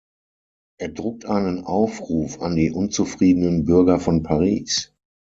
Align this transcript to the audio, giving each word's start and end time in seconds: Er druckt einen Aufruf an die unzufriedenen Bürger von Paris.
Er 0.79 0.89
druckt 0.91 1.25
einen 1.25 1.63
Aufruf 1.63 2.41
an 2.41 2.55
die 2.55 2.71
unzufriedenen 2.71 3.65
Bürger 3.65 3.99
von 3.99 4.23
Paris. 4.23 4.95